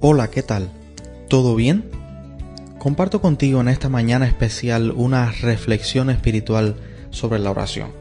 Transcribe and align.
Hola, 0.00 0.28
¿qué 0.28 0.42
tal? 0.42 0.68
¿Todo 1.30 1.54
bien? 1.54 1.90
Comparto 2.78 3.22
contigo 3.22 3.62
en 3.62 3.68
esta 3.68 3.88
mañana 3.88 4.26
especial 4.26 4.92
una 4.94 5.32
reflexión 5.32 6.10
espiritual 6.10 6.76
sobre 7.08 7.38
la 7.38 7.50
oración. 7.50 7.92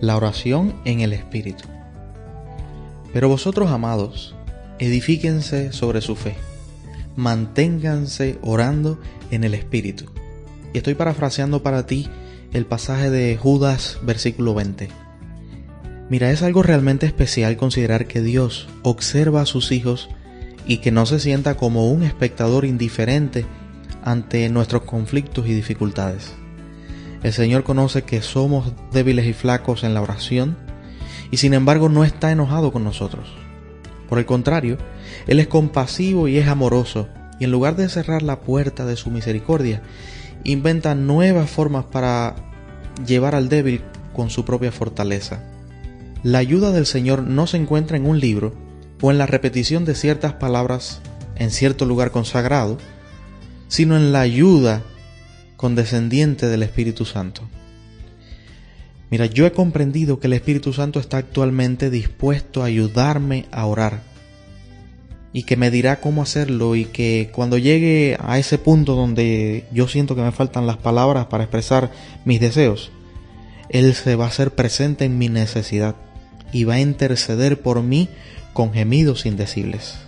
La 0.00 0.16
oración 0.16 0.74
en 0.84 1.02
el 1.02 1.12
Espíritu. 1.12 1.66
Pero 3.12 3.28
vosotros, 3.28 3.70
amados, 3.70 4.34
edifíquense 4.80 5.72
sobre 5.72 6.00
su 6.00 6.16
fe. 6.16 6.34
Manténganse 7.14 8.40
orando 8.42 8.98
en 9.30 9.44
el 9.44 9.54
Espíritu. 9.54 10.06
Y 10.72 10.78
estoy 10.78 10.94
parafraseando 10.94 11.62
para 11.62 11.86
ti 11.86 12.08
el 12.52 12.66
pasaje 12.66 13.08
de 13.10 13.36
Judas, 13.36 14.00
versículo 14.02 14.52
20. 14.54 14.88
Mira, 16.10 16.32
es 16.32 16.42
algo 16.42 16.64
realmente 16.64 17.06
especial 17.06 17.56
considerar 17.56 18.08
que 18.08 18.20
Dios 18.20 18.66
observa 18.82 19.42
a 19.42 19.46
sus 19.46 19.70
hijos 19.70 20.08
y 20.66 20.78
que 20.78 20.90
no 20.90 21.06
se 21.06 21.20
sienta 21.20 21.56
como 21.56 21.90
un 21.90 22.02
espectador 22.02 22.64
indiferente 22.64 23.46
ante 24.02 24.48
nuestros 24.48 24.82
conflictos 24.82 25.46
y 25.46 25.54
dificultades. 25.54 26.32
El 27.22 27.32
Señor 27.32 27.64
conoce 27.64 28.02
que 28.02 28.20
somos 28.20 28.72
débiles 28.92 29.26
y 29.26 29.32
flacos 29.32 29.82
en 29.82 29.94
la 29.94 30.02
oración 30.02 30.56
y 31.30 31.38
sin 31.38 31.54
embargo 31.54 31.88
no 31.88 32.04
está 32.04 32.30
enojado 32.30 32.70
con 32.70 32.84
nosotros. 32.84 33.28
Por 34.08 34.18
el 34.18 34.26
contrario, 34.26 34.76
Él 35.26 35.40
es 35.40 35.46
compasivo 35.46 36.28
y 36.28 36.36
es 36.36 36.48
amoroso 36.48 37.08
y 37.38 37.44
en 37.44 37.50
lugar 37.50 37.76
de 37.76 37.88
cerrar 37.88 38.22
la 38.22 38.40
puerta 38.40 38.84
de 38.84 38.96
su 38.96 39.10
misericordia, 39.10 39.82
inventa 40.44 40.94
nuevas 40.94 41.50
formas 41.50 41.86
para 41.86 42.36
llevar 43.06 43.34
al 43.34 43.48
débil 43.48 43.82
con 44.12 44.30
su 44.30 44.44
propia 44.44 44.70
fortaleza. 44.70 45.42
La 46.22 46.38
ayuda 46.38 46.70
del 46.70 46.86
Señor 46.86 47.22
no 47.22 47.46
se 47.46 47.56
encuentra 47.56 47.96
en 47.96 48.06
un 48.06 48.20
libro, 48.20 48.54
o 49.00 49.10
en 49.10 49.18
la 49.18 49.26
repetición 49.26 49.84
de 49.84 49.94
ciertas 49.94 50.34
palabras 50.34 51.00
en 51.36 51.50
cierto 51.50 51.84
lugar 51.84 52.10
consagrado, 52.10 52.78
sino 53.68 53.96
en 53.96 54.12
la 54.12 54.20
ayuda 54.20 54.82
condescendiente 55.56 56.46
del 56.46 56.62
Espíritu 56.62 57.04
Santo. 57.04 57.42
Mira, 59.10 59.26
yo 59.26 59.46
he 59.46 59.52
comprendido 59.52 60.18
que 60.18 60.26
el 60.26 60.32
Espíritu 60.32 60.72
Santo 60.72 60.98
está 60.98 61.18
actualmente 61.18 61.90
dispuesto 61.90 62.62
a 62.62 62.66
ayudarme 62.66 63.46
a 63.52 63.66
orar 63.66 64.02
y 65.32 65.42
que 65.42 65.56
me 65.56 65.70
dirá 65.70 66.00
cómo 66.00 66.22
hacerlo 66.22 66.76
y 66.76 66.84
que 66.84 67.30
cuando 67.32 67.58
llegue 67.58 68.16
a 68.20 68.38
ese 68.38 68.58
punto 68.58 68.94
donde 68.94 69.66
yo 69.72 69.88
siento 69.88 70.14
que 70.14 70.22
me 70.22 70.32
faltan 70.32 70.66
las 70.66 70.76
palabras 70.76 71.26
para 71.26 71.44
expresar 71.44 71.90
mis 72.24 72.40
deseos, 72.40 72.92
Él 73.68 73.94
se 73.94 74.16
va 74.16 74.26
a 74.26 74.28
hacer 74.28 74.54
presente 74.54 75.04
en 75.04 75.18
mi 75.18 75.28
necesidad 75.28 75.96
y 76.54 76.64
va 76.64 76.74
a 76.74 76.80
interceder 76.80 77.60
por 77.60 77.82
mí 77.82 78.08
con 78.54 78.72
gemidos 78.72 79.26
indecibles. 79.26 79.98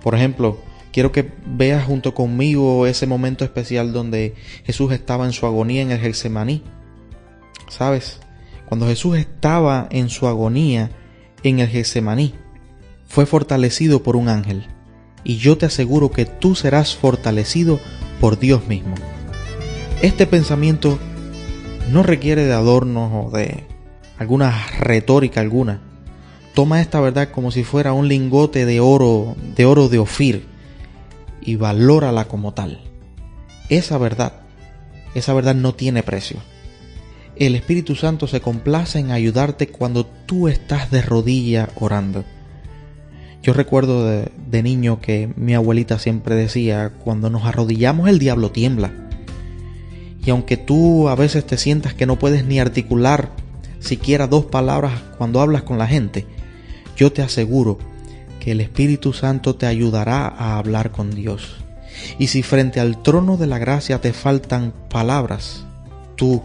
Por 0.00 0.14
ejemplo, 0.14 0.60
quiero 0.92 1.10
que 1.10 1.32
veas 1.44 1.84
junto 1.84 2.14
conmigo 2.14 2.86
ese 2.86 3.08
momento 3.08 3.44
especial 3.44 3.92
donde 3.92 4.36
Jesús 4.64 4.92
estaba 4.92 5.26
en 5.26 5.32
su 5.32 5.44
agonía 5.44 5.82
en 5.82 5.90
el 5.90 5.98
Getsemaní. 5.98 6.62
¿Sabes? 7.68 8.20
Cuando 8.66 8.86
Jesús 8.86 9.18
estaba 9.18 9.88
en 9.90 10.08
su 10.08 10.28
agonía 10.28 10.92
en 11.42 11.58
el 11.58 11.68
Getsemaní, 11.68 12.34
fue 13.08 13.26
fortalecido 13.26 14.04
por 14.04 14.14
un 14.14 14.28
ángel. 14.28 14.68
Y 15.24 15.38
yo 15.38 15.58
te 15.58 15.66
aseguro 15.66 16.12
que 16.12 16.26
tú 16.26 16.54
serás 16.54 16.94
fortalecido 16.94 17.80
por 18.20 18.38
Dios 18.38 18.68
mismo. 18.68 18.94
Este 20.00 20.26
pensamiento 20.26 20.98
no 21.90 22.04
requiere 22.04 22.44
de 22.44 22.52
adornos 22.52 23.26
o 23.26 23.36
de 23.36 23.73
alguna 24.18 24.66
retórica 24.80 25.40
alguna 25.40 25.80
toma 26.54 26.80
esta 26.80 27.00
verdad 27.00 27.30
como 27.30 27.50
si 27.50 27.64
fuera 27.64 27.92
un 27.92 28.08
lingote 28.08 28.64
de 28.64 28.80
oro, 28.80 29.36
de 29.56 29.66
oro 29.66 29.88
de 29.88 29.98
Ofir, 29.98 30.46
y 31.40 31.56
valórala 31.56 32.26
como 32.26 32.54
tal. 32.54 32.80
Esa 33.68 33.98
verdad, 33.98 34.32
esa 35.14 35.34
verdad 35.34 35.54
no 35.54 35.74
tiene 35.74 36.02
precio. 36.02 36.38
El 37.36 37.56
Espíritu 37.56 37.96
Santo 37.96 38.28
se 38.28 38.40
complace 38.40 39.00
en 39.00 39.10
ayudarte 39.10 39.66
cuando 39.66 40.06
tú 40.06 40.48
estás 40.48 40.90
de 40.90 41.02
rodilla 41.02 41.68
orando. 41.74 42.24
Yo 43.42 43.52
recuerdo 43.52 44.06
de, 44.06 44.62
niño 44.62 45.00
que 45.00 45.28
mi 45.36 45.54
abuelita 45.54 45.98
siempre 45.98 46.36
decía, 46.36 46.92
cuando 47.02 47.28
nos 47.28 47.44
arrodillamos 47.44 48.08
el 48.08 48.18
diablo 48.18 48.52
tiembla. 48.52 48.92
Y 50.24 50.30
aunque 50.30 50.56
tú 50.56 51.08
a 51.08 51.16
veces 51.16 51.44
te 51.44 51.58
sientas 51.58 51.92
que 51.92 52.06
no 52.06 52.18
puedes 52.18 52.46
ni 52.46 52.60
articular 52.60 53.30
siquiera 53.84 54.26
dos 54.26 54.46
palabras 54.46 55.00
cuando 55.18 55.40
hablas 55.40 55.62
con 55.62 55.78
la 55.78 55.86
gente, 55.86 56.26
yo 56.96 57.12
te 57.12 57.22
aseguro 57.22 57.78
que 58.40 58.52
el 58.52 58.60
Espíritu 58.60 59.12
Santo 59.12 59.54
te 59.54 59.66
ayudará 59.66 60.26
a 60.26 60.58
hablar 60.58 60.90
con 60.90 61.10
Dios. 61.10 61.56
Y 62.18 62.26
si 62.26 62.42
frente 62.42 62.80
al 62.80 63.02
trono 63.02 63.36
de 63.36 63.46
la 63.46 63.58
gracia 63.58 64.00
te 64.00 64.12
faltan 64.12 64.72
palabras, 64.90 65.64
tú 66.16 66.42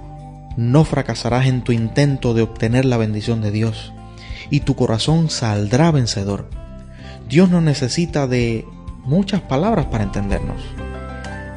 no 0.57 0.85
fracasarás 0.85 1.47
en 1.47 1.63
tu 1.63 1.71
intento 1.71 2.33
de 2.33 2.41
obtener 2.41 2.85
la 2.85 2.97
bendición 2.97 3.41
de 3.41 3.51
Dios 3.51 3.93
y 4.49 4.61
tu 4.61 4.75
corazón 4.75 5.29
saldrá 5.29 5.91
vencedor. 5.91 6.49
Dios 7.27 7.49
no 7.49 7.61
necesita 7.61 8.27
de 8.27 8.65
muchas 9.03 9.41
palabras 9.41 9.85
para 9.87 10.03
entendernos. 10.03 10.61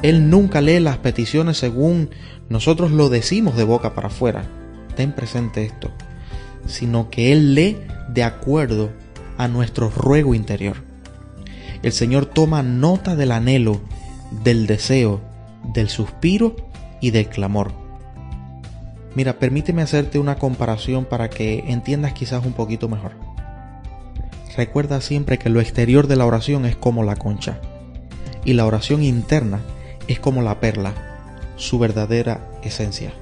Él 0.01 0.29
nunca 0.29 0.61
lee 0.61 0.79
las 0.79 0.97
peticiones 0.97 1.57
según 1.57 2.09
nosotros 2.49 2.91
lo 2.91 3.09
decimos 3.09 3.55
de 3.55 3.63
boca 3.63 3.95
para 3.95 4.07
afuera. 4.07 4.62
Ten 4.95 5.13
presente 5.13 5.63
esto. 5.63 5.91
Sino 6.65 7.09
que 7.09 7.31
Él 7.31 7.55
lee 7.55 7.77
de 8.09 8.23
acuerdo 8.23 8.91
a 9.37 9.47
nuestro 9.47 9.89
ruego 9.89 10.33
interior. 10.33 10.77
El 11.81 11.91
Señor 11.91 12.25
toma 12.25 12.63
nota 12.63 13.15
del 13.15 13.31
anhelo, 13.31 13.81
del 14.43 14.67
deseo, 14.67 15.21
del 15.73 15.89
suspiro 15.89 16.55
y 17.01 17.11
del 17.11 17.27
clamor. 17.27 17.73
Mira, 19.15 19.37
permíteme 19.37 19.81
hacerte 19.81 20.17
una 20.17 20.37
comparación 20.37 21.05
para 21.05 21.29
que 21.29 21.65
entiendas 21.67 22.13
quizás 22.13 22.45
un 22.45 22.53
poquito 22.53 22.87
mejor. 22.89 23.11
Recuerda 24.55 25.01
siempre 25.01 25.37
que 25.37 25.49
lo 25.49 25.61
exterior 25.61 26.07
de 26.07 26.15
la 26.15 26.25
oración 26.25 26.65
es 26.65 26.75
como 26.75 27.03
la 27.03 27.15
concha 27.15 27.59
y 28.45 28.53
la 28.53 28.65
oración 28.65 29.03
interna 29.03 29.59
es 30.07 30.19
como 30.19 30.41
la 30.41 30.59
perla, 30.59 30.93
su 31.55 31.79
verdadera 31.79 32.51
esencia. 32.63 33.13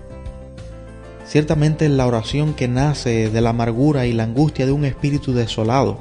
Ciertamente 1.32 1.88
la 1.88 2.08
oración 2.08 2.54
que 2.54 2.68
nace 2.68 3.30
de 3.30 3.40
la 3.40 3.52
amargura 3.52 4.06
y 4.06 4.12
la 4.12 4.24
angustia 4.24 4.66
de 4.66 4.74
un 4.74 4.84
espíritu 4.84 5.32
desolado, 5.32 5.98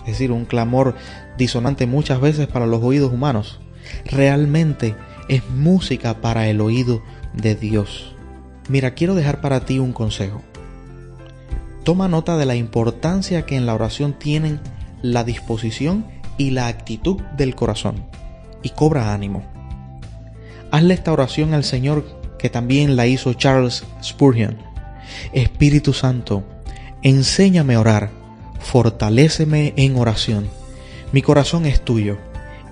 es 0.00 0.08
decir, 0.08 0.30
un 0.30 0.44
clamor 0.44 0.94
disonante 1.38 1.86
muchas 1.86 2.20
veces 2.20 2.48
para 2.48 2.66
los 2.66 2.82
oídos 2.82 3.10
humanos, 3.10 3.60
realmente 4.04 4.94
es 5.30 5.48
música 5.48 6.20
para 6.20 6.50
el 6.50 6.60
oído 6.60 7.02
de 7.32 7.54
Dios. 7.54 8.14
Mira, 8.68 8.92
quiero 8.92 9.14
dejar 9.14 9.40
para 9.40 9.64
ti 9.64 9.78
un 9.78 9.94
consejo. 9.94 10.42
Toma 11.82 12.06
nota 12.06 12.36
de 12.36 12.44
la 12.44 12.54
importancia 12.54 13.46
que 13.46 13.56
en 13.56 13.64
la 13.64 13.74
oración 13.74 14.12
tienen 14.12 14.60
la 15.00 15.24
disposición 15.24 16.04
y 16.36 16.50
la 16.50 16.66
actitud 16.66 17.22
del 17.38 17.54
corazón 17.54 18.04
y 18.62 18.68
cobra 18.68 19.14
ánimo. 19.14 19.44
Hazle 20.70 20.92
esta 20.92 21.10
oración 21.10 21.54
al 21.54 21.64
Señor 21.64 22.04
que 22.38 22.50
también 22.50 22.96
la 22.96 23.06
hizo 23.06 23.32
Charles 23.32 23.82
Spurgeon 24.02 24.73
Espíritu 25.32 25.92
Santo, 25.92 26.44
enséñame 27.02 27.74
a 27.74 27.80
orar, 27.80 28.10
fortaléceme 28.60 29.74
en 29.76 29.96
oración. 29.96 30.48
Mi 31.12 31.22
corazón 31.22 31.66
es 31.66 31.84
tuyo, 31.84 32.18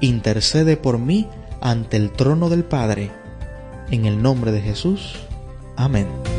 intercede 0.01 0.77
por 0.77 0.99
mí 0.99 1.29
ante 1.61 1.97
el 1.97 2.11
trono 2.11 2.49
del 2.49 2.65
Padre. 2.65 3.11
En 3.91 4.07
el 4.07 4.23
nombre 4.23 4.53
de 4.53 4.63
Jesús. 4.63 5.17
Amén. 5.77 6.32